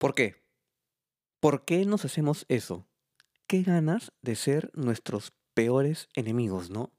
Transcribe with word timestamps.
¿Por 0.00 0.14
qué? 0.14 0.42
¿Por 1.40 1.66
qué 1.66 1.84
nos 1.84 2.06
hacemos 2.06 2.46
eso? 2.48 2.88
Qué 3.46 3.62
ganas 3.62 4.12
de 4.22 4.34
ser 4.34 4.70
nuestros 4.72 5.34
peores 5.52 6.08
enemigos, 6.14 6.70
¿no? 6.70 6.90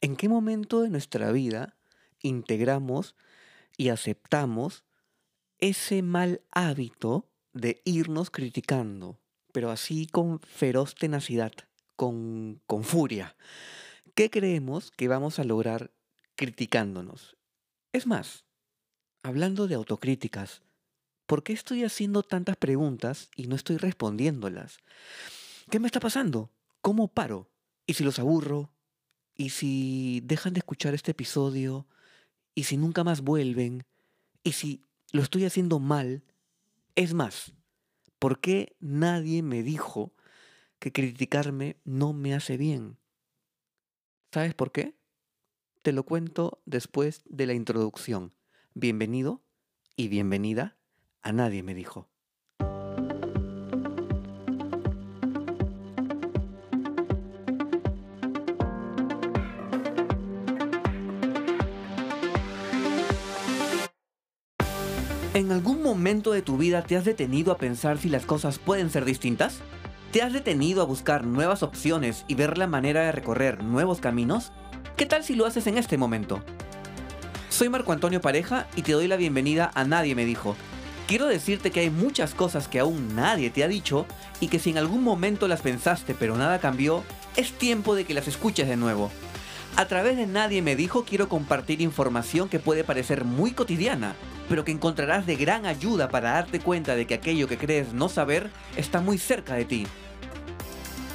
¿En 0.00 0.14
qué 0.14 0.28
momento 0.28 0.80
de 0.80 0.88
nuestra 0.88 1.32
vida 1.32 1.76
integramos 2.20 3.16
y 3.76 3.88
aceptamos 3.88 4.84
ese 5.58 6.02
mal 6.02 6.42
hábito 6.52 7.28
de 7.52 7.82
irnos 7.84 8.30
criticando, 8.30 9.18
pero 9.52 9.72
así 9.72 10.06
con 10.06 10.38
feroz 10.38 10.94
tenacidad, 10.94 11.50
con, 11.96 12.62
con 12.68 12.84
furia? 12.84 13.36
¿Qué 14.14 14.30
creemos 14.30 14.92
que 14.92 15.08
vamos 15.08 15.40
a 15.40 15.44
lograr 15.44 15.92
criticándonos? 16.36 17.36
Es 17.92 18.06
más, 18.06 18.44
hablando 19.24 19.66
de 19.66 19.74
autocríticas, 19.74 20.62
¿por 21.26 21.42
qué 21.42 21.52
estoy 21.52 21.84
haciendo 21.84 22.22
tantas 22.22 22.56
preguntas 22.56 23.30
y 23.36 23.46
no 23.46 23.56
estoy 23.56 23.76
respondiéndolas? 23.76 24.78
¿Qué 25.70 25.78
me 25.80 25.86
está 25.86 26.00
pasando? 26.00 26.50
¿Cómo 26.80 27.08
paro? 27.08 27.50
¿Y 27.86 27.94
si 27.94 28.04
los 28.04 28.18
aburro? 28.18 28.70
¿Y 29.34 29.50
si 29.50 30.20
dejan 30.24 30.52
de 30.52 30.58
escuchar 30.58 30.94
este 30.94 31.12
episodio? 31.12 31.86
¿Y 32.54 32.64
si 32.64 32.76
nunca 32.76 33.04
más 33.04 33.22
vuelven? 33.22 33.84
¿Y 34.42 34.52
si 34.52 34.84
lo 35.12 35.22
estoy 35.22 35.44
haciendo 35.44 35.78
mal? 35.80 36.22
Es 36.94 37.14
más, 37.14 37.52
¿por 38.18 38.40
qué 38.40 38.76
nadie 38.80 39.42
me 39.42 39.62
dijo 39.62 40.14
que 40.78 40.92
criticarme 40.92 41.80
no 41.84 42.12
me 42.12 42.34
hace 42.34 42.56
bien? 42.56 42.98
¿Sabes 44.32 44.54
por 44.54 44.72
qué? 44.72 44.94
Te 45.82 45.92
lo 45.92 46.04
cuento 46.04 46.62
después 46.66 47.22
de 47.26 47.46
la 47.46 47.54
introducción. 47.54 48.34
Bienvenido 48.74 49.42
y 49.96 50.08
bienvenida 50.08 50.76
a 51.24 51.32
Nadie 51.32 51.62
me 51.62 51.74
dijo. 51.74 52.06
¿En 65.32 65.50
algún 65.50 65.82
momento 65.82 66.30
de 66.30 66.42
tu 66.42 66.56
vida 66.58 66.82
te 66.82 66.96
has 66.96 67.04
detenido 67.04 67.50
a 67.50 67.58
pensar 67.58 67.98
si 67.98 68.08
las 68.08 68.24
cosas 68.24 68.60
pueden 68.60 68.88
ser 68.88 69.04
distintas? 69.04 69.62
¿Te 70.12 70.22
has 70.22 70.32
detenido 70.32 70.80
a 70.80 70.84
buscar 70.84 71.24
nuevas 71.24 71.64
opciones 71.64 72.24
y 72.28 72.36
ver 72.36 72.56
la 72.56 72.68
manera 72.68 73.00
de 73.00 73.10
recorrer 73.10 73.64
nuevos 73.64 74.00
caminos? 74.00 74.52
¿Qué 74.96 75.06
tal 75.06 75.24
si 75.24 75.34
lo 75.34 75.46
haces 75.46 75.66
en 75.66 75.76
este 75.76 75.98
momento? 75.98 76.44
Soy 77.48 77.68
Marco 77.68 77.90
Antonio 77.90 78.20
Pareja 78.20 78.68
y 78.76 78.82
te 78.82 78.92
doy 78.92 79.08
la 79.08 79.16
bienvenida 79.16 79.72
a 79.74 79.84
Nadie 79.84 80.14
me 80.14 80.24
dijo. 80.24 80.54
Quiero 81.06 81.26
decirte 81.26 81.70
que 81.70 81.80
hay 81.80 81.90
muchas 81.90 82.34
cosas 82.34 82.66
que 82.66 82.80
aún 82.80 83.14
nadie 83.14 83.50
te 83.50 83.62
ha 83.62 83.68
dicho 83.68 84.06
y 84.40 84.48
que 84.48 84.58
si 84.58 84.70
en 84.70 84.78
algún 84.78 85.04
momento 85.04 85.48
las 85.48 85.60
pensaste 85.60 86.14
pero 86.14 86.36
nada 86.36 86.60
cambió, 86.60 87.04
es 87.36 87.52
tiempo 87.52 87.94
de 87.94 88.04
que 88.04 88.14
las 88.14 88.26
escuches 88.26 88.66
de 88.66 88.76
nuevo. 88.76 89.10
A 89.76 89.86
través 89.86 90.16
de 90.16 90.26
Nadie 90.26 90.62
me 90.62 90.76
dijo 90.76 91.04
quiero 91.04 91.28
compartir 91.28 91.82
información 91.82 92.48
que 92.48 92.58
puede 92.58 92.84
parecer 92.84 93.24
muy 93.24 93.50
cotidiana, 93.50 94.14
pero 94.48 94.64
que 94.64 94.72
encontrarás 94.72 95.26
de 95.26 95.36
gran 95.36 95.66
ayuda 95.66 96.08
para 96.08 96.32
darte 96.32 96.60
cuenta 96.60 96.94
de 96.94 97.06
que 97.06 97.14
aquello 97.14 97.48
que 97.48 97.58
crees 97.58 97.92
no 97.92 98.08
saber 98.08 98.50
está 98.76 99.00
muy 99.00 99.18
cerca 99.18 99.54
de 99.54 99.64
ti. 99.66 99.86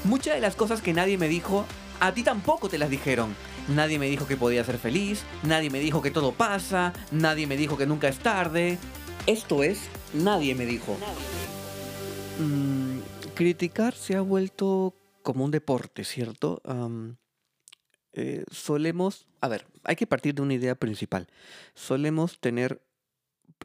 Muchas 0.03 0.35
de 0.35 0.41
las 0.41 0.55
cosas 0.55 0.81
que 0.81 0.93
nadie 0.93 1.17
me 1.17 1.29
dijo, 1.29 1.65
a 1.99 2.11
ti 2.11 2.21
tampoco 2.21 2.69
te 2.69 2.77
las 2.77 2.89
dijeron. 2.89 3.35
Nadie 3.69 3.97
me 3.97 4.09
dijo 4.09 4.27
que 4.27 4.37
podía 4.37 4.63
ser 4.63 4.77
feliz, 4.77 5.23
nadie 5.43 5.69
me 5.69 5.79
dijo 5.79 6.01
que 6.01 6.11
todo 6.11 6.31
pasa, 6.31 6.93
nadie 7.11 7.47
me 7.47 7.57
dijo 7.57 7.77
que 7.77 7.85
nunca 7.85 8.07
es 8.07 8.19
tarde. 8.19 8.77
Esto 9.29 9.61
es, 9.61 9.87
nadie 10.11 10.55
me 10.55 10.65
dijo. 10.65 10.97
Mm, 12.39 12.97
criticar 13.35 13.93
se 13.93 14.15
ha 14.15 14.21
vuelto 14.21 14.95
como 15.21 15.45
un 15.45 15.51
deporte, 15.51 16.03
¿cierto? 16.03 16.63
Eh, 18.13 18.43
solemos, 18.49 19.27
a 19.39 19.47
ver, 19.47 19.67
hay 19.83 19.95
que 19.95 20.07
partir 20.07 20.33
de 20.33 20.41
una 20.41 20.55
idea 20.55 20.73
principal. 20.73 21.27
Solemos 21.75 22.39
tener 22.39 22.81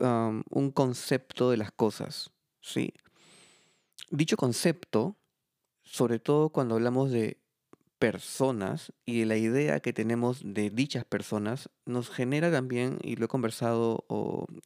un 0.01 0.71
concepto 0.71 1.49
de 1.49 1.57
las 1.57 1.73
cosas, 1.73 2.31
¿sí? 2.61 2.93
Dicho 4.11 4.37
concepto, 4.37 5.17
sobre 5.83 6.19
todo 6.19 6.51
cuando 6.51 6.75
hablamos 6.75 7.11
de 7.11 7.39
personas 8.05 8.93
y 9.07 9.25
la 9.25 9.39
idea 9.39 9.81
que 9.81 9.95
tenemos 9.95 10.43
de 10.45 10.69
dichas 10.69 11.07
personas, 11.07 11.71
nos 11.87 12.11
genera 12.11 12.53
también, 12.53 12.99
y 13.03 13.17
lo 13.17 13.25
he 13.25 13.29
conversado 13.29 14.05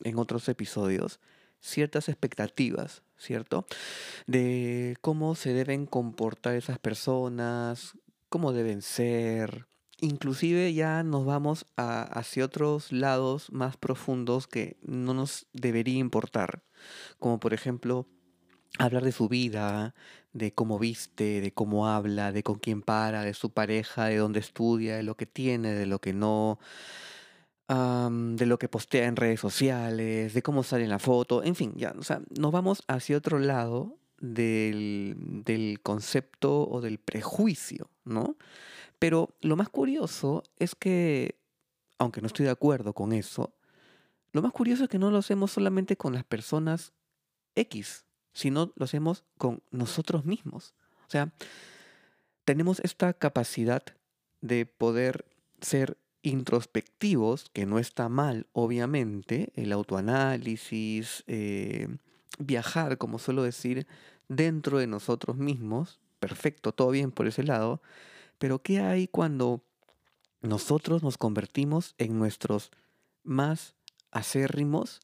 en 0.02 0.18
otros 0.18 0.48
episodios, 0.48 1.20
ciertas 1.60 2.08
expectativas, 2.08 3.04
¿cierto? 3.16 3.64
De 4.26 4.96
cómo 5.02 5.36
se 5.36 5.52
deben 5.52 5.86
comportar 5.86 6.56
esas 6.56 6.80
personas, 6.80 7.92
cómo 8.28 8.52
deben 8.52 8.82
ser, 8.82 9.68
Inclusive 10.00 10.74
ya 10.74 11.02
nos 11.02 11.24
vamos 11.24 11.66
hacia 11.76 12.44
otros 12.44 12.92
lados 12.92 13.50
más 13.50 13.76
profundos 13.76 14.46
que 14.46 14.76
no 14.82 15.12
nos 15.12 15.48
debería 15.52 15.98
importar, 15.98 16.62
como 17.18 17.40
por 17.40 17.52
ejemplo 17.52 18.06
hablar 18.78 19.04
de 19.04 19.12
su 19.12 19.28
vida, 19.28 19.94
de 20.32 20.52
cómo 20.52 20.78
viste, 20.78 21.40
de 21.40 21.52
cómo 21.52 21.88
habla, 21.88 22.32
de 22.32 22.42
con 22.42 22.58
quién 22.58 22.82
para, 22.82 23.22
de 23.22 23.34
su 23.34 23.50
pareja, 23.50 24.06
de 24.06 24.16
dónde 24.16 24.40
estudia, 24.40 24.96
de 24.96 25.02
lo 25.02 25.16
que 25.16 25.26
tiene, 25.26 25.74
de 25.74 25.86
lo 25.86 26.00
que 26.00 26.12
no, 26.12 26.58
de 27.68 28.46
lo 28.46 28.58
que 28.58 28.68
postea 28.68 29.06
en 29.06 29.16
redes 29.16 29.40
sociales, 29.40 30.32
de 30.32 30.42
cómo 30.42 30.62
sale 30.62 30.84
en 30.84 30.90
la 30.90 30.98
foto, 30.98 31.42
en 31.42 31.54
fin, 31.54 31.74
ya, 31.76 31.94
o 31.98 32.02
sea, 32.02 32.22
nos 32.38 32.50
vamos 32.50 32.82
hacia 32.88 33.16
otro 33.16 33.38
lado 33.38 33.98
del, 34.20 35.16
del 35.44 35.80
concepto 35.82 36.68
o 36.68 36.80
del 36.80 36.98
prejuicio, 36.98 37.90
¿no? 38.04 38.36
Pero 38.98 39.36
lo 39.42 39.54
más 39.54 39.68
curioso 39.68 40.42
es 40.56 40.74
que, 40.74 41.38
aunque 41.98 42.20
no 42.20 42.26
estoy 42.26 42.46
de 42.46 42.52
acuerdo 42.52 42.94
con 42.94 43.12
eso, 43.12 43.54
lo 44.32 44.42
más 44.42 44.52
curioso 44.52 44.84
es 44.84 44.88
que 44.88 44.98
no 44.98 45.10
lo 45.10 45.18
hacemos 45.18 45.52
solamente 45.52 45.96
con 45.96 46.14
las 46.14 46.24
personas 46.24 46.92
X, 47.54 48.06
sino 48.38 48.72
lo 48.76 48.84
hacemos 48.84 49.24
con 49.36 49.64
nosotros 49.72 50.24
mismos. 50.24 50.72
O 51.08 51.10
sea, 51.10 51.32
tenemos 52.44 52.78
esta 52.84 53.12
capacidad 53.12 53.82
de 54.42 54.64
poder 54.64 55.24
ser 55.60 55.98
introspectivos, 56.22 57.50
que 57.52 57.66
no 57.66 57.80
está 57.80 58.08
mal, 58.08 58.46
obviamente, 58.52 59.50
el 59.56 59.72
autoanálisis, 59.72 61.24
eh, 61.26 61.88
viajar, 62.38 62.96
como 62.96 63.18
suelo 63.18 63.42
decir, 63.42 63.88
dentro 64.28 64.78
de 64.78 64.86
nosotros 64.86 65.36
mismos, 65.36 65.98
perfecto, 66.20 66.70
todo 66.70 66.90
bien 66.90 67.10
por 67.10 67.26
ese 67.26 67.42
lado, 67.42 67.82
pero 68.38 68.62
¿qué 68.62 68.78
hay 68.78 69.08
cuando 69.08 69.64
nosotros 70.42 71.02
nos 71.02 71.18
convertimos 71.18 71.96
en 71.98 72.16
nuestros 72.16 72.70
más 73.24 73.74
acérrimos 74.12 75.00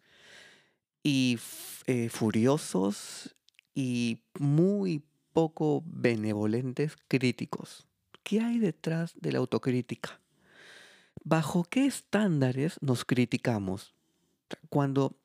y 1.05 1.39
eh, 1.87 2.09
furiosos 2.09 3.37
y 3.75 4.23
muy 4.41 5.05
poco 5.33 5.85
benevolentes 5.87 6.97
críticos? 7.07 7.87
¿Qué 8.25 8.41
hay 8.41 8.59
detrás 8.59 9.13
de 9.21 9.31
la 9.31 9.39
autocrítica? 9.39 10.21
¿Bajo 11.23 11.65
qué 11.65 11.87
estándares 11.87 12.79
nos 12.81 13.05
criticamos? 13.05 13.95
Cuando 14.71 15.17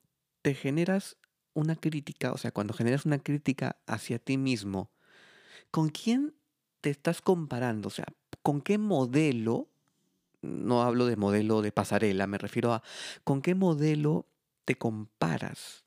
te 0.41 0.53
generas 0.53 1.17
una 1.53 1.75
crítica, 1.75 2.33
o 2.33 2.37
sea, 2.37 2.51
cuando 2.51 2.73
generas 2.73 3.05
una 3.05 3.19
crítica 3.19 3.77
hacia 3.87 4.19
ti 4.19 4.37
mismo, 4.37 4.91
¿con 5.71 5.89
quién 5.89 6.35
te 6.81 6.89
estás 6.89 7.21
comparando? 7.21 7.87
O 7.87 7.91
sea, 7.91 8.05
¿con 8.41 8.61
qué 8.61 8.77
modelo? 8.77 9.69
No 10.41 10.83
hablo 10.83 11.05
de 11.05 11.15
modelo 11.15 11.61
de 11.61 11.71
pasarela, 11.71 12.27
me 12.27 12.37
refiero 12.37 12.73
a 12.73 12.83
con 13.23 13.41
qué 13.41 13.55
modelo 13.55 14.25
te 14.69 14.77
comparas. 14.77 15.83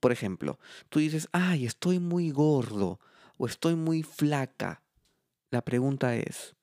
Por 0.00 0.10
ejemplo, 0.10 0.58
tú 0.88 1.00
dices, 1.00 1.28
ay, 1.32 1.66
estoy 1.66 1.98
muy 1.98 2.30
gordo 2.30 2.98
o 3.36 3.44
estoy 3.44 3.74
muy 3.74 4.02
flaca. 4.02 4.82
La 5.50 5.60
pregunta 5.60 6.16
es, 6.16 6.56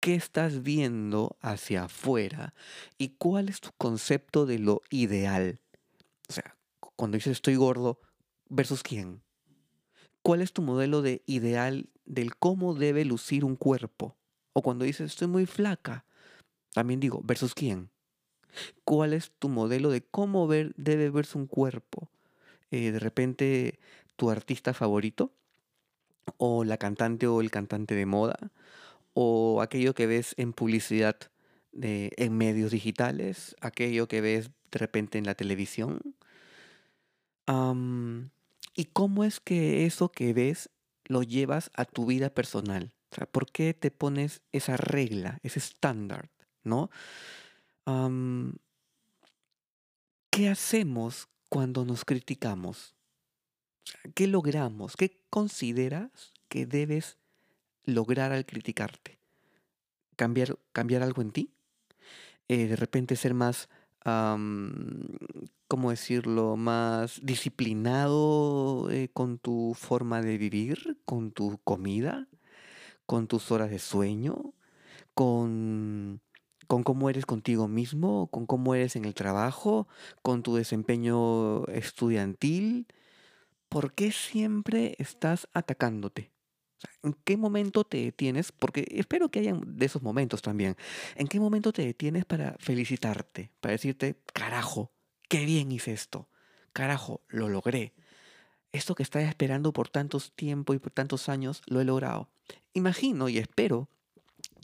¿qué 0.00 0.14
estás 0.14 0.62
viendo 0.62 1.36
hacia 1.42 1.84
afuera 1.84 2.54
y 2.96 3.18
cuál 3.18 3.50
es 3.50 3.60
tu 3.60 3.68
concepto 3.76 4.46
de 4.46 4.58
lo 4.58 4.80
ideal? 4.88 5.60
O 6.26 6.32
sea, 6.32 6.56
cuando 6.80 7.16
dices 7.16 7.32
estoy 7.32 7.56
gordo, 7.56 8.00
versus 8.48 8.82
quién. 8.82 9.22
¿Cuál 10.22 10.40
es 10.40 10.54
tu 10.54 10.62
modelo 10.62 11.02
de 11.02 11.22
ideal 11.26 11.90
del 12.06 12.34
cómo 12.34 12.72
debe 12.72 13.04
lucir 13.04 13.44
un 13.44 13.56
cuerpo? 13.56 14.16
O 14.54 14.62
cuando 14.62 14.86
dices 14.86 15.12
estoy 15.12 15.28
muy 15.28 15.44
flaca, 15.44 16.06
también 16.72 16.98
digo, 16.98 17.20
¿versus 17.22 17.52
quién? 17.52 17.90
¿Cuál 18.84 19.12
es 19.12 19.32
tu 19.38 19.48
modelo 19.48 19.90
de 19.90 20.02
cómo 20.02 20.46
ver, 20.46 20.74
debe 20.76 21.10
verse 21.10 21.38
un 21.38 21.46
cuerpo? 21.46 22.08
Eh, 22.70 22.90
de 22.90 22.98
repente, 22.98 23.78
tu 24.16 24.30
artista 24.30 24.74
favorito, 24.74 25.32
o 26.38 26.64
la 26.64 26.76
cantante 26.76 27.26
o 27.26 27.40
el 27.40 27.50
cantante 27.50 27.94
de 27.94 28.06
moda, 28.06 28.38
o 29.14 29.62
aquello 29.62 29.94
que 29.94 30.06
ves 30.06 30.34
en 30.36 30.52
publicidad 30.52 31.16
de, 31.72 32.12
en 32.16 32.36
medios 32.36 32.70
digitales, 32.70 33.54
aquello 33.60 34.08
que 34.08 34.20
ves 34.20 34.50
de 34.70 34.78
repente 34.78 35.18
en 35.18 35.26
la 35.26 35.34
televisión. 35.34 36.00
¿Y 38.74 38.84
cómo 38.86 39.24
es 39.24 39.40
que 39.40 39.86
eso 39.86 40.10
que 40.10 40.32
ves 40.32 40.70
lo 41.04 41.22
llevas 41.22 41.70
a 41.74 41.84
tu 41.84 42.06
vida 42.06 42.30
personal? 42.30 42.92
¿por 43.30 43.50
qué 43.50 43.72
te 43.72 43.90
pones 43.90 44.42
esa 44.52 44.76
regla, 44.76 45.38
ese 45.42 45.58
estándar, 45.58 46.28
¿no? 46.64 46.90
¿Qué 50.30 50.48
hacemos 50.48 51.28
cuando 51.48 51.84
nos 51.84 52.04
criticamos? 52.04 52.96
¿Qué 54.14 54.26
logramos? 54.26 54.96
¿Qué 54.96 55.22
consideras 55.30 56.32
que 56.48 56.66
debes 56.66 57.16
lograr 57.84 58.32
al 58.32 58.44
criticarte? 58.44 59.20
¿Cambiar, 60.16 60.58
cambiar 60.72 61.04
algo 61.04 61.22
en 61.22 61.30
ti? 61.30 61.52
Eh, 62.48 62.66
¿De 62.66 62.74
repente 62.74 63.14
ser 63.14 63.34
más, 63.34 63.68
¿cómo 65.68 65.90
decirlo?, 65.90 66.56
más 66.56 67.20
disciplinado 67.22 68.90
eh, 68.90 69.10
con 69.12 69.38
tu 69.38 69.74
forma 69.74 70.22
de 70.22 70.38
vivir, 70.38 70.98
con 71.04 71.30
tu 71.30 71.58
comida, 71.62 72.26
con 73.06 73.28
tus 73.28 73.52
horas 73.52 73.70
de 73.70 73.78
sueño, 73.78 74.54
con 75.14 76.20
con 76.66 76.82
cómo 76.82 77.10
eres 77.10 77.26
contigo 77.26 77.68
mismo, 77.68 78.28
con 78.28 78.46
cómo 78.46 78.74
eres 78.74 78.96
en 78.96 79.04
el 79.04 79.14
trabajo, 79.14 79.88
con 80.22 80.42
tu 80.42 80.56
desempeño 80.56 81.64
estudiantil. 81.66 82.86
¿Por 83.68 83.94
qué 83.94 84.12
siempre 84.12 84.94
estás 84.98 85.48
atacándote? 85.52 86.30
¿En 87.02 87.14
qué 87.24 87.36
momento 87.36 87.84
te 87.84 87.98
detienes? 87.98 88.52
Porque 88.52 88.86
espero 88.90 89.30
que 89.30 89.40
hayan 89.40 89.62
de 89.64 89.86
esos 89.86 90.02
momentos 90.02 90.42
también. 90.42 90.76
¿En 91.14 91.26
qué 91.26 91.40
momento 91.40 91.72
te 91.72 91.84
detienes 91.84 92.24
para 92.24 92.56
felicitarte? 92.58 93.50
Para 93.60 93.72
decirte, 93.72 94.20
carajo, 94.32 94.92
qué 95.28 95.44
bien 95.44 95.72
hice 95.72 95.92
esto. 95.92 96.28
Carajo, 96.72 97.22
lo 97.28 97.48
logré. 97.48 97.94
Esto 98.72 98.94
que 98.94 99.02
estaba 99.02 99.24
esperando 99.24 99.72
por 99.72 99.88
tantos 99.88 100.32
tiempos 100.32 100.76
y 100.76 100.78
por 100.78 100.92
tantos 100.92 101.28
años, 101.28 101.62
lo 101.66 101.80
he 101.80 101.84
logrado. 101.84 102.28
Imagino 102.74 103.28
y 103.28 103.38
espero 103.38 103.88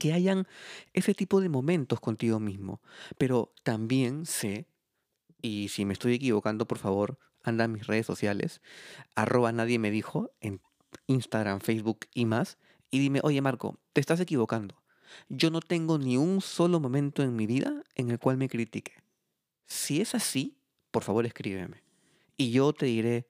que 0.03 0.13
hayan 0.13 0.49
ese 0.95 1.15
tipo 1.15 1.41
de 1.41 1.49
momentos 1.49 2.01
contigo 2.01 2.41
mismo. 2.41 2.83
Pero 3.19 3.55
también 3.63 4.27
sé, 4.27 4.67
y 5.41 5.69
si 5.69 5.85
me 5.85 5.93
estoy 5.93 6.15
equivocando, 6.15 6.67
por 6.67 6.79
favor, 6.79 7.21
anda 7.45 7.67
a 7.67 7.69
mis 7.69 7.87
redes 7.87 8.05
sociales, 8.05 8.63
arroba 9.15 9.53
nadie 9.53 9.79
me 9.79 9.93
dijo 9.93 10.33
en 10.41 10.61
Instagram, 11.07 11.61
Facebook 11.61 12.09
y 12.15 12.25
más, 12.25 12.59
y 12.91 12.99
dime, 12.99 13.21
oye 13.23 13.41
Marco, 13.43 13.79
te 13.93 14.01
estás 14.01 14.19
equivocando. 14.19 14.83
Yo 15.29 15.53
no 15.53 15.61
tengo 15.61 15.99
ni 15.99 16.17
un 16.17 16.41
solo 16.41 16.81
momento 16.81 17.23
en 17.23 17.37
mi 17.37 17.47
vida 17.47 17.85
en 17.95 18.11
el 18.11 18.19
cual 18.19 18.39
me 18.39 18.49
critique. 18.49 19.05
Si 19.67 20.01
es 20.01 20.17
así, 20.17 20.57
por 20.91 21.05
favor 21.05 21.27
escríbeme. 21.27 21.85
Y 22.37 22.51
yo 22.51 22.73
te 22.73 22.87
diré, 22.87 23.29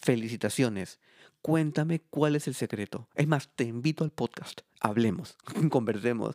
felicitaciones, 0.00 1.00
Cuéntame 1.48 2.02
cuál 2.10 2.36
es 2.36 2.46
el 2.46 2.54
secreto. 2.54 3.08
Es 3.14 3.26
más, 3.26 3.48
te 3.48 3.64
invito 3.64 4.04
al 4.04 4.10
podcast. 4.10 4.60
Hablemos, 4.80 5.38
conversemos. 5.70 6.34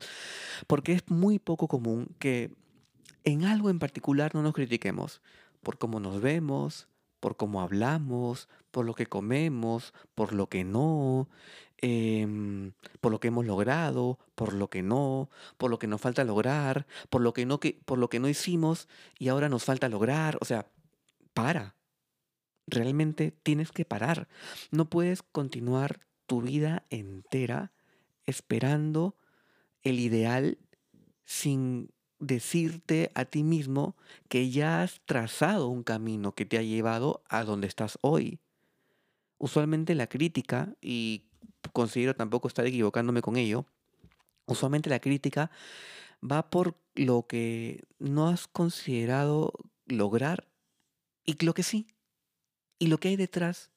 Porque 0.65 0.93
es 0.93 1.07
muy 1.07 1.37
poco 1.37 1.67
común 1.67 2.07
que 2.17 2.49
en 3.23 3.45
algo 3.45 3.69
en 3.69 3.77
particular 3.77 4.33
no 4.33 4.41
nos 4.41 4.55
critiquemos. 4.55 5.21
Por 5.61 5.77
cómo 5.77 5.99
nos 5.99 6.19
vemos, 6.19 6.87
por 7.19 7.37
cómo 7.37 7.61
hablamos, 7.61 8.49
por 8.71 8.85
lo 8.85 8.95
que 8.95 9.05
comemos, 9.05 9.93
por 10.15 10.33
lo 10.33 10.49
que 10.49 10.63
no, 10.63 11.29
em, 11.77 12.71
por 12.99 13.11
lo 13.11 13.19
que 13.19 13.27
hemos 13.27 13.45
logrado, 13.45 14.17
por 14.33 14.53
lo 14.53 14.71
que 14.71 14.81
no, 14.81 15.29
por 15.59 15.69
lo 15.69 15.77
que 15.77 15.85
nos 15.85 16.01
falta 16.01 16.23
lograr, 16.23 16.87
por 17.11 17.21
lo 17.21 17.33
que 17.33 17.45
no, 17.45 17.59
que, 17.59 17.79
por 17.85 17.99
lo 17.99 18.09
que 18.09 18.19
no 18.19 18.29
hicimos 18.29 18.87
y 19.19 19.27
ahora 19.27 19.47
nos 19.47 19.63
falta 19.63 19.89
lograr. 19.89 20.39
O 20.41 20.45
sea, 20.45 20.65
para 21.35 21.75
realmente 22.67 23.31
tienes 23.31 23.71
que 23.71 23.85
parar. 23.85 24.27
No 24.71 24.89
puedes 24.89 25.23
continuar 25.23 25.99
tu 26.25 26.41
vida 26.41 26.85
entera 26.89 27.71
esperando 28.25 29.15
el 29.81 29.99
ideal 29.99 30.57
sin 31.25 31.91
decirte 32.19 33.11
a 33.15 33.25
ti 33.25 33.43
mismo 33.43 33.95
que 34.29 34.49
ya 34.49 34.81
has 34.81 35.01
trazado 35.05 35.67
un 35.67 35.83
camino 35.83 36.33
que 36.33 36.45
te 36.45 36.57
ha 36.57 36.61
llevado 36.61 37.23
a 37.27 37.43
donde 37.43 37.67
estás 37.67 37.97
hoy. 38.01 38.39
Usualmente 39.37 39.93
la 39.93 40.07
crítica, 40.07 40.73
y 40.81 41.25
considero 41.73 42.15
tampoco 42.15 42.47
estar 42.47 42.65
equivocándome 42.65 43.21
con 43.21 43.35
ello, 43.35 43.65
usualmente 44.45 44.89
la 44.89 44.99
crítica 44.99 45.51
va 46.23 46.49
por 46.49 46.77
lo 46.95 47.27
que 47.27 47.83
no 47.99 48.29
has 48.29 48.47
considerado 48.47 49.51
lograr 49.85 50.47
y 51.25 51.43
lo 51.43 51.53
que 51.53 51.63
sí, 51.63 51.87
y 52.83 52.87
lo 52.87 52.97
que 52.97 53.07
hay 53.07 53.15
detrás. 53.15 53.71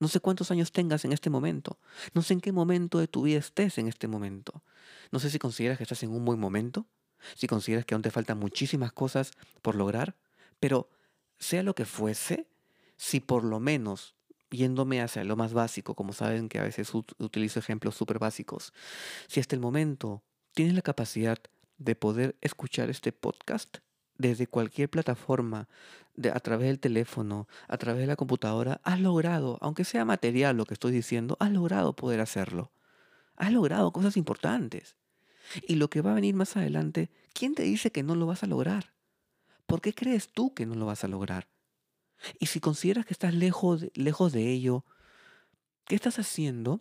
No 0.00 0.08
sé 0.08 0.18
cuántos 0.18 0.50
años 0.50 0.72
tengas 0.72 1.04
en 1.04 1.12
este 1.12 1.30
momento. 1.30 1.78
No 2.14 2.22
sé 2.22 2.34
en 2.34 2.40
qué 2.40 2.50
momento 2.50 2.98
de 2.98 3.06
tu 3.06 3.22
vida 3.22 3.38
estés 3.38 3.78
en 3.78 3.86
este 3.86 4.08
momento. 4.08 4.64
No 5.12 5.20
sé 5.20 5.30
si 5.30 5.38
consideras 5.38 5.78
que 5.78 5.84
estás 5.84 6.02
en 6.02 6.10
un 6.10 6.24
buen 6.24 6.40
momento, 6.40 6.84
si 7.36 7.46
consideras 7.46 7.86
que 7.86 7.94
aún 7.94 8.02
te 8.02 8.10
faltan 8.10 8.36
muchísimas 8.36 8.90
cosas 8.90 9.30
por 9.62 9.76
lograr, 9.76 10.16
pero 10.58 10.90
sea 11.38 11.62
lo 11.62 11.76
que 11.76 11.84
fuese, 11.84 12.48
si 12.96 13.20
por 13.20 13.44
lo 13.44 13.60
menos, 13.60 14.16
yéndome 14.50 15.00
hacia 15.00 15.22
lo 15.22 15.36
más 15.36 15.52
básico, 15.52 15.94
como 15.94 16.12
saben 16.12 16.48
que 16.48 16.58
a 16.58 16.64
veces 16.64 16.92
utilizo 16.94 17.60
ejemplos 17.60 17.94
súper 17.94 18.18
básicos, 18.18 18.72
si 19.28 19.38
hasta 19.38 19.54
el 19.54 19.60
momento 19.60 20.24
tienes 20.54 20.74
la 20.74 20.82
capacidad 20.82 21.38
de 21.76 21.94
poder 21.94 22.36
escuchar 22.40 22.90
este 22.90 23.12
podcast, 23.12 23.78
desde 24.18 24.46
cualquier 24.46 24.90
plataforma, 24.90 25.68
de, 26.14 26.30
a 26.30 26.40
través 26.40 26.66
del 26.68 26.80
teléfono, 26.80 27.48
a 27.68 27.78
través 27.78 28.02
de 28.02 28.08
la 28.08 28.16
computadora, 28.16 28.80
has 28.82 29.00
logrado, 29.00 29.58
aunque 29.60 29.84
sea 29.84 30.04
material 30.04 30.56
lo 30.56 30.66
que 30.66 30.74
estoy 30.74 30.92
diciendo, 30.92 31.36
has 31.40 31.52
logrado 31.52 31.94
poder 31.94 32.20
hacerlo. 32.20 32.72
Has 33.36 33.52
logrado 33.52 33.92
cosas 33.92 34.16
importantes. 34.16 34.96
Y 35.66 35.76
lo 35.76 35.88
que 35.88 36.02
va 36.02 36.10
a 36.10 36.14
venir 36.14 36.34
más 36.34 36.56
adelante, 36.56 37.10
¿quién 37.32 37.54
te 37.54 37.62
dice 37.62 37.92
que 37.92 38.02
no 38.02 38.16
lo 38.16 38.26
vas 38.26 38.42
a 38.42 38.48
lograr? 38.48 38.92
¿Por 39.66 39.80
qué 39.80 39.94
crees 39.94 40.28
tú 40.28 40.52
que 40.52 40.66
no 40.66 40.74
lo 40.74 40.86
vas 40.86 41.04
a 41.04 41.08
lograr? 41.08 41.48
Y 42.40 42.46
si 42.46 42.58
consideras 42.58 43.06
que 43.06 43.14
estás 43.14 43.32
lejos 43.32 43.86
lejos 43.94 44.32
de 44.32 44.50
ello, 44.50 44.84
¿qué 45.84 45.94
estás 45.94 46.18
haciendo 46.18 46.80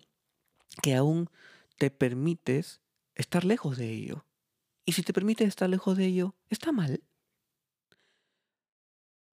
que 0.81 0.95
aún 0.95 1.29
te 1.77 1.91
permites 1.91 2.81
estar 3.13 3.45
lejos 3.45 3.77
de 3.77 3.91
ello? 3.91 4.25
Y 4.83 4.93
si 4.93 5.03
te 5.03 5.13
permites 5.13 5.47
estar 5.47 5.69
lejos 5.69 5.97
de 5.97 6.05
ello, 6.05 6.35
está 6.49 6.71
mal. 6.71 7.03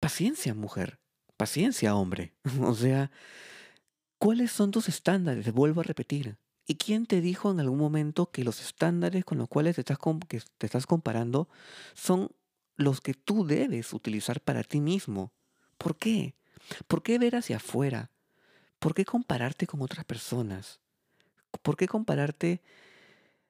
Paciencia, 0.10 0.56
mujer. 0.56 0.98
Paciencia, 1.38 1.96
hombre. 1.96 2.34
o 2.64 2.74
sea, 2.74 3.12
¿cuáles 4.18 4.52
son 4.52 4.72
tus 4.72 4.90
estándares? 4.90 5.54
Vuelvo 5.54 5.82
a 5.82 5.84
repetir. 5.84 6.40
¿Y 6.66 6.78
quién 6.78 7.06
te 7.06 7.22
dijo 7.22 7.52
en 7.52 7.60
algún 7.60 7.78
momento 7.78 8.32
que 8.32 8.44
los 8.44 8.60
estándares 8.60 9.24
con 9.24 9.38
los 9.38 9.48
cuales 9.48 9.76
te 9.76 9.82
estás, 9.82 10.00
te 10.58 10.66
estás 10.66 10.88
comparando 10.88 11.48
son 11.94 12.32
los 12.76 13.02
que 13.02 13.14
tú 13.14 13.46
debes 13.46 13.94
utilizar 13.94 14.42
para 14.42 14.64
ti 14.64 14.80
mismo? 14.82 15.32
¿Por 15.78 15.96
qué? 15.96 16.34
¿Por 16.88 17.04
qué 17.04 17.20
ver 17.20 17.36
hacia 17.36 17.58
afuera? 17.58 18.10
¿Por 18.80 18.96
qué 18.96 19.06
compararte 19.06 19.68
con 19.68 19.80
otras 19.84 20.06
personas? 20.06 20.80
¿Por 21.62 21.78
qué 21.78 21.88
compararte 21.88 22.64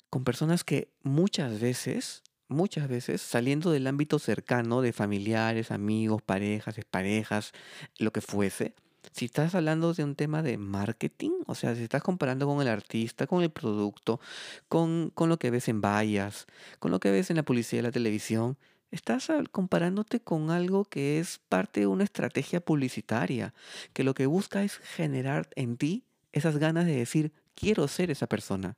con 0.09 0.25
personas 0.25 0.65
que 0.65 0.91
muchas 1.03 1.61
veces 1.61 2.21
muchas 2.49 2.89
veces 2.89 3.21
saliendo 3.21 3.71
del 3.71 3.87
ámbito 3.87 4.19
cercano 4.19 4.81
de 4.81 4.91
familiares, 4.93 5.71
amigos, 5.71 6.21
parejas, 6.21 6.75
parejas, 6.89 7.53
lo 7.97 8.11
que 8.11 8.21
fuese, 8.21 8.75
si 9.11 9.25
estás 9.25 9.55
hablando 9.55 9.93
de 9.93 10.03
un 10.03 10.15
tema 10.15 10.41
de 10.41 10.57
marketing, 10.57 11.31
o 11.47 11.55
sea, 11.55 11.75
si 11.75 11.83
estás 11.83 12.03
comparando 12.03 12.45
con 12.45 12.61
el 12.61 12.67
artista, 12.67 13.27
con 13.27 13.43
el 13.43 13.49
producto, 13.49 14.19
con, 14.67 15.11
con 15.13 15.29
lo 15.29 15.39
que 15.39 15.51
ves 15.51 15.67
en 15.67 15.81
vallas, 15.81 16.47
con 16.79 16.91
lo 16.91 16.99
que 16.99 17.11
ves 17.11 17.29
en 17.29 17.37
la 17.37 17.43
publicidad 17.43 17.79
y 17.79 17.83
la 17.83 17.91
televisión, 17.91 18.57
estás 18.91 19.31
comparándote 19.51 20.19
con 20.19 20.51
algo 20.51 20.85
que 20.85 21.19
es 21.19 21.39
parte 21.49 21.81
de 21.81 21.87
una 21.87 22.03
estrategia 22.03 22.59
publicitaria, 22.59 23.53
que 23.93 24.03
lo 24.03 24.13
que 24.13 24.25
busca 24.25 24.63
es 24.63 24.77
generar 24.77 25.49
en 25.55 25.77
ti 25.77 26.05
esas 26.31 26.57
ganas 26.57 26.85
de 26.85 26.95
decir, 26.95 27.31
quiero 27.55 27.87
ser 27.87 28.11
esa 28.11 28.27
persona. 28.27 28.75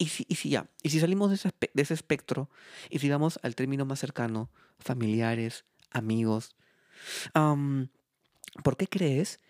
Y 0.00 0.06
si, 0.06 0.24
y 0.28 0.36
si 0.36 0.48
ya, 0.48 0.66
y 0.82 0.88
si 0.88 0.98
salimos 0.98 1.28
de 1.28 1.34
ese, 1.34 1.50
de 1.74 1.82
ese 1.82 1.92
espectro 1.92 2.48
y 2.88 3.00
si 3.00 3.10
vamos 3.10 3.38
al 3.42 3.54
término 3.54 3.84
más 3.84 4.00
cercano, 4.00 4.50
familiares, 4.78 5.66
amigos, 5.90 6.56
¿por 8.64 8.78
qué 8.78 8.86
crees 8.86 9.40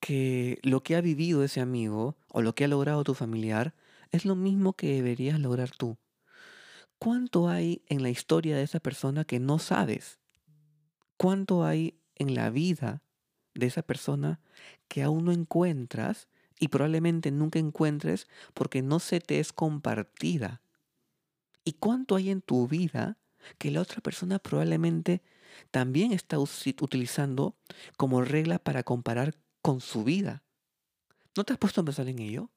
que 0.00 0.58
lo 0.64 0.82
que 0.82 0.96
ha 0.96 1.00
vivido 1.00 1.44
ese 1.44 1.60
amigo 1.60 2.16
o 2.26 2.42
lo 2.42 2.56
que 2.56 2.64
ha 2.64 2.68
logrado 2.68 3.04
tu 3.04 3.14
familiar 3.14 3.72
es 4.10 4.24
lo 4.24 4.34
mismo 4.34 4.72
que 4.72 4.94
deberías 4.94 5.38
lograr 5.38 5.70
tú? 5.70 5.96
¿Cuánto 6.98 7.48
hay 7.48 7.84
en 7.86 8.02
la 8.02 8.10
historia 8.10 8.56
de 8.56 8.64
esa 8.64 8.80
persona 8.80 9.24
que 9.24 9.38
no 9.38 9.60
sabes? 9.60 10.18
¿Cuánto 11.16 11.64
hay 11.64 12.00
en 12.16 12.34
la 12.34 12.50
vida 12.50 13.04
de 13.54 13.66
esa 13.66 13.82
persona 13.82 14.40
que 14.88 15.04
aún 15.04 15.26
no 15.26 15.30
encuentras 15.30 16.26
y 16.60 16.68
probablemente 16.68 17.32
nunca 17.32 17.58
encuentres 17.58 18.28
porque 18.54 18.82
no 18.82 19.00
se 19.00 19.20
te 19.20 19.40
es 19.40 19.52
compartida. 19.52 20.62
¿Y 21.64 21.72
cuánto 21.72 22.14
hay 22.14 22.30
en 22.30 22.42
tu 22.42 22.68
vida 22.68 23.18
que 23.58 23.70
la 23.70 23.80
otra 23.80 24.00
persona 24.00 24.38
probablemente 24.38 25.22
también 25.70 26.12
está 26.12 26.38
utilizando 26.38 27.56
como 27.96 28.22
regla 28.22 28.58
para 28.58 28.82
comparar 28.82 29.36
con 29.62 29.80
su 29.80 30.04
vida. 30.04 30.42
¿No 31.36 31.44
te 31.44 31.52
has 31.52 31.58
puesto 31.58 31.80
a 31.80 31.84
pensar 31.84 32.08
en 32.08 32.18
ello? 32.18 32.50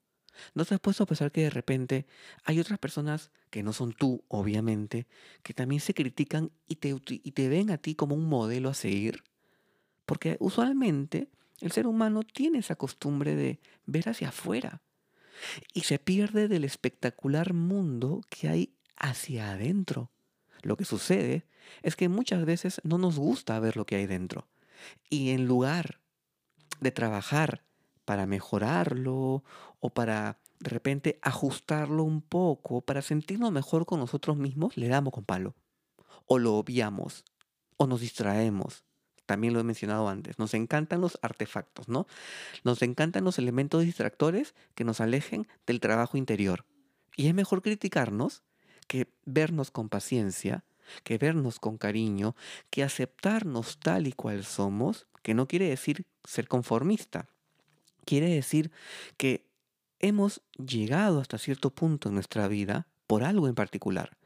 ¿No 0.56 0.66
te 0.66 0.74
has 0.74 0.80
puesto 0.80 1.04
a 1.04 1.08
pensar 1.08 1.32
que 1.32 1.42
de 1.42 1.50
repente 1.50 2.08
hay 2.44 2.60
otras 2.60 2.80
personas 2.80 3.32
que 3.52 3.62
no 3.62 3.72
son 3.72 3.94
tú, 3.94 4.24
obviamente, 4.28 5.08
que 5.44 5.54
también 5.54 5.80
se 5.80 5.94
critican 5.94 6.52
y 6.68 6.78
te, 6.78 6.90
y 6.90 7.32
te 7.32 7.50
ven 7.50 7.70
a 7.70 7.78
ti 7.78 7.94
como 7.94 8.16
un 8.16 8.28
modelo 8.28 8.70
a 8.70 8.74
seguir? 8.74 9.24
Porque 10.06 10.38
usualmente 10.40 11.30
el 11.64 11.72
ser 11.72 11.88
humano 11.88 12.24
tiene 12.24 12.60
esa 12.60 12.76
costumbre 12.76 13.36
de 13.36 13.62
ver 13.86 14.10
hacia 14.10 14.30
afuera 14.30 14.82
y 15.74 15.82
se 15.82 15.98
pierde 15.98 16.50
del 16.50 16.66
espectacular 16.66 17.54
mundo 17.54 18.22
que 18.30 18.50
hay 18.50 18.76
hacia 18.98 19.52
adentro. 19.52 20.12
Lo 20.62 20.76
que 20.76 20.84
sucede 20.84 21.48
es 21.82 21.96
que 21.96 22.10
muchas 22.10 22.44
veces 22.44 22.82
no 22.84 22.98
nos 22.98 23.18
gusta 23.18 23.60
ver 23.62 23.78
lo 23.78 23.86
que 23.86 23.96
hay 23.96 24.08
dentro. 24.08 24.50
Y 25.10 25.30
en 25.30 25.46
lugar 25.46 26.02
de 26.82 26.92
trabajar 26.92 27.64
para 28.04 28.26
mejorarlo 28.26 29.46
o 29.80 29.90
para 29.94 30.42
de 30.60 30.70
repente 30.70 31.18
ajustarlo 31.22 32.04
un 32.04 32.22
poco 32.22 32.82
para 32.82 33.02
sentirnos 33.02 33.54
mejor 33.54 33.86
con 33.86 34.02
nosotros 34.02 34.36
mismos, 34.36 34.76
le 34.76 34.90
damos 34.90 35.14
con 35.14 35.24
palo. 35.24 35.56
O 36.26 36.40
lo 36.40 36.56
obviamos. 36.56 37.24
O 37.78 37.88
nos 37.88 38.02
distraemos. 38.02 38.84
También 39.26 39.54
lo 39.54 39.60
he 39.60 39.64
mencionado 39.64 40.10
antes. 40.10 40.38
Nos 40.40 40.54
encantan 40.54 41.02
los 41.02 41.18
artefactos, 41.22 41.88
¿no? 41.88 42.08
Nos 42.64 42.82
encantan 42.82 43.24
los 43.24 43.40
elementos 43.40 43.84
distractores 43.84 44.54
que 44.76 44.84
nos 44.84 45.00
alejen 45.02 45.48
del 45.66 45.80
trabajo 45.80 46.18
interior. 46.18 46.66
Y 47.16 47.28
es 47.28 47.34
mejor 47.34 47.62
criticarnos 47.62 48.44
que 48.88 49.08
vernos 49.26 49.72
con 49.72 49.90
paciencia, 49.90 50.66
que 51.04 51.18
vernos 51.18 51.60
con 51.60 51.78
cariño, 51.78 52.36
que 52.70 52.84
aceptarnos 52.84 53.80
tal 53.80 54.08
y 54.08 54.12
cual 54.12 54.44
somos, 54.44 55.08
que 55.22 55.34
no 55.34 55.48
quiere 55.48 55.70
decir 55.70 56.06
ser 56.24 56.48
conformista. 56.48 57.30
Quiere 58.06 58.30
decir 58.30 58.72
que 59.18 59.48
hemos 60.00 60.42
llegado 60.58 61.22
hasta 61.22 61.38
cierto 61.38 61.70
punto 61.70 62.10
en 62.10 62.16
nuestra 62.16 62.48
vida 62.48 62.88
por 63.08 63.24
algo 63.24 63.48
en 63.48 63.56
particular, 63.56 64.18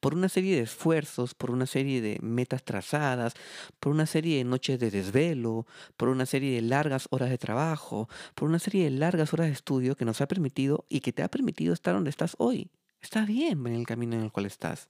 por 0.00 0.14
una 0.14 0.28
serie 0.28 0.56
de 0.56 0.62
esfuerzos, 0.62 1.34
por 1.34 1.50
una 1.50 1.66
serie 1.66 2.00
de 2.00 2.18
metas 2.20 2.64
trazadas, 2.64 3.34
por 3.80 3.92
una 3.92 4.06
serie 4.06 4.38
de 4.38 4.44
noches 4.44 4.78
de 4.78 4.90
desvelo, 4.90 5.66
por 5.96 6.08
una 6.08 6.26
serie 6.26 6.54
de 6.54 6.62
largas 6.62 7.08
horas 7.10 7.30
de 7.30 7.38
trabajo, 7.38 8.08
por 8.34 8.48
una 8.48 8.58
serie 8.58 8.84
de 8.84 8.90
largas 8.90 9.32
horas 9.32 9.46
de 9.46 9.52
estudio 9.52 9.96
que 9.96 10.04
nos 10.04 10.20
ha 10.20 10.28
permitido 10.28 10.84
y 10.88 11.00
que 11.00 11.12
te 11.12 11.22
ha 11.22 11.28
permitido 11.28 11.72
estar 11.72 11.94
donde 11.94 12.10
estás 12.10 12.34
hoy. 12.38 12.70
Estás 13.00 13.26
bien 13.26 13.66
en 13.66 13.74
el 13.74 13.86
camino 13.86 14.16
en 14.16 14.22
el 14.22 14.32
cual 14.32 14.46
estás. 14.46 14.88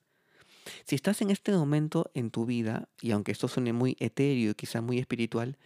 Si 0.84 0.94
estás 0.94 1.20
en 1.20 1.30
este 1.30 1.52
momento 1.52 2.10
en 2.14 2.30
tu 2.30 2.46
vida, 2.46 2.88
y 3.00 3.10
aunque 3.10 3.32
esto 3.32 3.48
suene 3.48 3.72
muy 3.72 3.96
etéreo 4.00 4.52
y 4.52 4.54
quizá 4.54 4.80
muy 4.80 4.98
espiritual, 4.98 5.58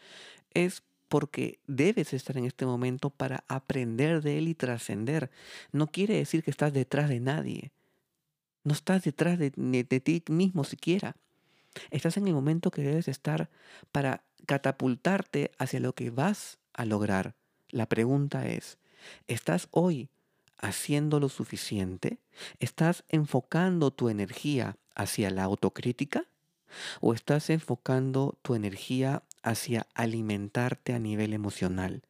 es 0.55 0.83
porque 1.09 1.61
debes 1.67 2.13
estar 2.13 2.37
en 2.37 2.45
este 2.45 2.67
momento 2.67 3.11
para 3.11 3.45
aprender 3.49 4.23
de 4.23 4.39
él 4.39 4.49
y 4.49 4.55
trascender. 4.55 5.31
No 5.73 5.87
quiere 5.87 6.17
decir 6.17 6.43
que 6.43 6.51
estás 6.51 6.73
detrás 6.73 7.09
de 7.09 7.21
nadie. 7.21 7.73
No 8.69 8.75
estás 8.75 9.03
detrás 9.03 9.39
de, 9.39 9.51
ti 9.51 10.23
mismo 10.29 10.63
siquiera. 10.63 11.17
Estás 11.91 12.19
en 12.19 12.29
el 12.29 12.35
momento 12.35 12.71
que 12.71 12.83
debes 12.83 13.09
estar 13.09 13.49
para 13.93 14.25
catapultarte 14.45 15.53
hacia 15.57 15.81
lo 15.81 15.95
que 15.95 16.11
vas 16.11 16.59
a 16.75 16.85
lograr. 16.85 17.35
La 17.71 17.87
pregunta 17.87 18.47
es, 18.47 18.77
¿estás 19.27 19.69
hoy 19.71 20.11
haciendo 20.59 21.19
lo 21.19 21.31
suficiente? 21.31 22.19
¿Estás 22.61 23.05
enfocando 23.09 23.91
tu 23.91 24.11
energía 24.11 24.77
hacia 24.95 25.31
la 25.31 25.45
autocrítica? 25.45 26.27
¿O 27.01 27.15
estás 27.15 27.49
enfocando 27.49 28.37
tu 28.43 28.55
energía 28.55 29.23
hacia 29.43 29.87
alimentarte 29.95 30.93
a 30.93 30.99
nivel 30.99 31.33
emocional? 31.33 32.03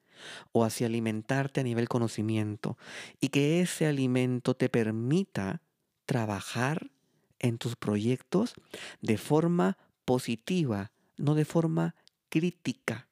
¿O 0.51 0.65
hacia 0.65 0.89
alimentarte 0.89 1.61
a 1.61 1.63
nivel 1.63 1.89
conocimiento? 1.89 2.77
Y 3.21 3.29
que 3.29 3.61
ese 3.61 3.87
alimento 3.87 4.57
te 4.57 4.69
permita 4.69 5.63
trabajar 6.09 6.91
en 7.39 7.59
tus 7.59 7.77
proyectos 7.77 8.55
de 9.03 9.19
forma 9.19 9.77
positiva, 10.07 10.91
no 11.19 11.35
de 11.35 11.45
forma 11.45 11.95
crítica. 12.31 13.09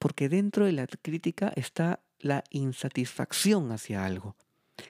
Porque 0.00 0.28
dentro 0.28 0.66
de 0.66 0.72
la 0.72 0.88
crítica 0.88 1.52
está 1.54 2.00
la 2.18 2.42
insatisfacción 2.50 3.70
hacia 3.70 4.04
algo. 4.04 4.34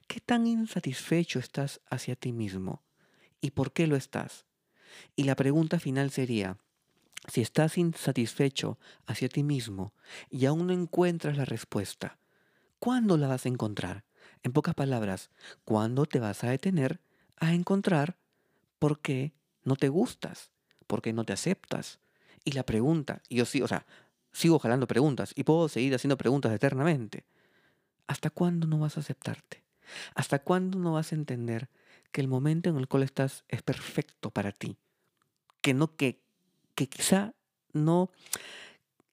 ¿Qué 0.09 0.21
tan 0.21 0.47
insatisfecho 0.47 1.39
estás 1.39 1.83
hacia 1.91 2.17
ti 2.17 2.33
mismo? 2.33 2.83
¿Y 3.43 3.51
por 3.51 3.75
qué 3.75 3.87
lo 3.87 3.97
estás? 3.97 4.47
Y 5.15 5.25
la 5.25 5.37
pregunta 5.37 5.79
final 5.79 6.11
sería, 6.11 6.57
si 7.29 7.43
estás 7.43 7.77
insatisfecho 7.77 8.79
hacia 9.05 9.29
ti 9.29 9.43
mismo 9.43 9.93
y 10.31 10.47
aún 10.47 10.69
no 10.69 10.73
encuentras 10.73 11.37
la 11.37 11.45
respuesta, 11.45 12.19
¿cuándo 12.79 13.19
la 13.19 13.29
vas 13.29 13.45
a 13.45 13.51
encontrar? 13.51 14.05
En 14.43 14.55
pocas 14.55 14.75
palabras, 14.75 15.31
¿cuándo 15.67 16.07
te 16.07 16.19
vas 16.19 16.43
a 16.43 16.49
detener 16.49 16.99
a 17.39 17.53
encontrar 17.55 18.17
por 18.79 19.01
qué 19.01 19.33
no 19.65 19.77
te 19.77 19.89
gustas? 19.89 20.51
¿Por 20.87 21.03
qué 21.03 21.13
no 21.13 21.25
te 21.25 21.33
aceptas? 21.33 21.99
Y 22.45 22.53
la 22.53 22.65
pregunta, 22.65 23.23
y 23.29 23.37
yo 23.37 23.45
sí, 23.45 23.63
o 23.63 23.69
sea, 23.69 23.87
sigo 24.33 24.59
jalando 24.59 24.87
preguntas 24.87 25.33
y 25.35 25.45
puedo 25.45 25.69
seguir 25.69 25.95
haciendo 25.95 26.17
preguntas 26.17 26.53
eternamente. 26.53 27.25
¿Hasta 28.07 28.31
cuándo 28.31 28.67
no 28.67 28.79
vas 28.79 28.97
a 28.97 29.01
aceptarte? 29.01 29.65
¿Hasta 30.15 30.39
cuándo 30.39 30.79
no 30.79 30.93
vas 30.93 31.13
a 31.13 31.17
entender 31.17 31.69
que 32.13 32.21
el 32.21 32.29
momento 32.29 32.71
en 32.71 32.77
el 32.77 32.89
cual 32.89 33.03
estás 33.03 33.45
es 33.49 33.63
perfecto 33.63 34.31
para 34.31 34.53
ti? 34.53 34.77
Que 35.61 35.75
no 35.75 35.97
que, 35.97 36.21
que 36.75 36.89
quizá 36.89 37.35
no 37.73 38.11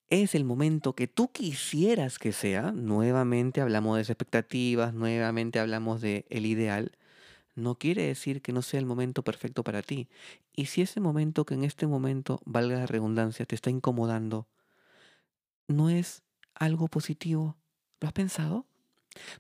es 0.10 0.36
el 0.36 0.46
momento 0.46 0.94
que 0.94 1.08
tú 1.08 1.30
quisieras 1.30 2.20
que 2.20 2.34
sea. 2.34 2.72
Nuevamente 2.72 3.62
hablamos 3.62 3.96
de 3.96 4.02
expectativas, 4.04 4.94
nuevamente 4.94 5.60
hablamos 5.60 6.02
de 6.02 6.26
el 6.30 6.46
ideal. 6.46 6.92
No 7.56 7.76
quiere 7.76 8.04
decir 8.04 8.42
que 8.42 8.52
no 8.52 8.62
sea 8.62 8.80
el 8.80 8.86
momento 8.86 9.24
perfecto 9.24 9.64
para 9.64 9.82
ti. 9.82 10.10
Y 10.54 10.68
si 10.68 10.82
ese 10.82 11.00
momento 11.00 11.46
que 11.46 11.54
en 11.54 11.64
este 11.64 11.88
momento, 11.88 12.42
valga 12.46 12.78
la 12.80 12.86
redundancia, 12.88 13.46
te 13.46 13.56
está 13.56 13.70
incomodando, 13.70 14.48
no 15.68 15.90
es 15.90 16.24
algo 16.56 16.88
positivo, 16.88 17.56
¿lo 18.00 18.08
has 18.08 18.14
pensado? 18.14 18.66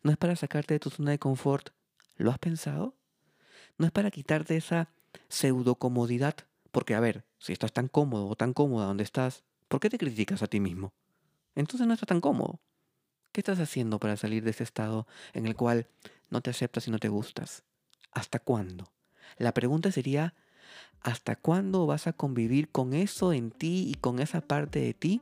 No 0.03 0.12
es 0.12 0.17
para 0.17 0.36
sacarte 0.36 0.75
de 0.75 0.79
tu 0.79 0.89
zona 0.89 1.12
de 1.12 1.20
confort. 1.20 1.70
¿Lo 2.17 2.32
has 2.32 2.39
pensado? 2.39 2.96
No 3.77 3.86
es 3.86 3.91
para 3.91 4.12
quitarte 4.12 4.55
esa 4.55 4.89
pseudo 5.29 5.75
comodidad. 5.75 6.36
Porque, 6.72 6.96
a 6.96 7.00
ver, 7.00 7.25
si 7.39 7.53
estás 7.53 7.74
tan 7.74 7.88
cómodo 7.88 8.27
o 8.27 8.36
tan 8.36 8.53
cómoda 8.53 8.86
donde 8.86 9.03
estás, 9.03 9.43
¿por 9.67 9.79
qué 9.79 9.89
te 9.89 9.98
criticas 9.98 10.41
a 10.43 10.48
ti 10.48 10.60
mismo? 10.60 10.93
Entonces 11.55 11.88
no 11.88 11.93
estás 11.93 12.08
tan 12.08 12.22
cómodo. 12.22 12.60
¿Qué 13.32 13.41
estás 13.41 13.60
haciendo 13.60 14.00
para 14.00 14.17
salir 14.17 14.43
de 14.43 14.51
ese 14.51 14.63
estado 14.63 15.08
en 15.34 15.46
el 15.48 15.55
cual 15.55 15.88
no 16.29 16.41
te 16.41 16.51
aceptas 16.51 16.88
y 16.88 16.91
no 16.91 17.00
te 17.00 17.10
gustas? 17.10 17.63
¿Hasta 18.13 18.39
cuándo? 18.39 18.91
La 19.38 19.53
pregunta 19.53 19.91
sería, 19.91 20.36
¿hasta 21.01 21.36
cuándo 21.36 21.88
vas 21.88 22.05
a 22.08 22.13
convivir 22.13 22.70
con 22.70 22.93
eso 22.93 23.34
en 23.34 23.51
ti 23.51 23.86
y 23.89 23.96
con 23.96 24.20
esa 24.20 24.41
parte 24.41 24.79
de 24.79 24.93
ti 24.93 25.22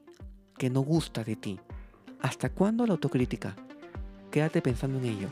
que 0.57 0.69
no 0.69 0.81
gusta 0.81 1.23
de 1.23 1.35
ti? 1.37 1.59
¿Hasta 2.21 2.49
cuándo 2.49 2.85
la 2.85 2.93
autocrítica? 2.93 3.55
Quédate 4.29 4.61
pensando 4.61 4.99
en 4.99 5.05
ello. 5.05 5.29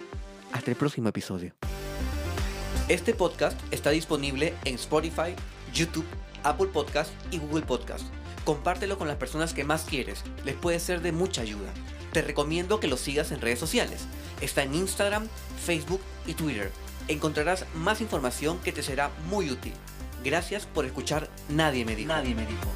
Hasta 0.54 0.72
el 0.72 0.78
próximo 0.78 1.10
episodio. 1.10 1.54
Este 2.88 3.14
podcast 3.14 3.60
está 3.72 3.92
disponible 3.92 4.56
en 4.66 4.76
Spotify, 4.76 5.36
YouTube, 5.74 6.06
Apple 6.44 6.68
Podcast 6.68 7.12
y 7.30 7.40
Google 7.40 7.66
Podcast. 7.66 8.06
Compártelo 8.46 8.98
con 8.98 9.08
las 9.08 9.18
personas 9.18 9.54
que 9.54 9.66
más 9.66 9.84
quieres, 9.84 10.24
les 10.46 10.56
puede 10.56 10.80
ser 10.80 11.02
de 11.02 11.12
mucha 11.12 11.42
ayuda. 11.42 11.72
Te 12.14 12.22
recomiendo 12.22 12.80
que 12.80 12.88
lo 12.88 12.98
sigas 12.98 13.32
en 13.32 13.42
redes 13.42 13.60
sociales. 13.60 14.06
Está 14.42 14.64
en 14.64 14.74
Instagram, 14.74 15.28
Facebook 15.64 16.02
y 16.26 16.34
Twitter. 16.34 16.72
Encontrarás 17.10 17.66
más 17.74 18.02
información 18.02 18.60
que 18.60 18.72
te 18.72 18.84
será 18.84 19.10
muy 19.30 19.50
útil. 19.50 19.74
Gracias 20.24 20.68
por 20.68 20.86
escuchar 20.86 21.28
Nadie 21.50 21.84
me 22.36 22.46
dijo. 22.46 22.70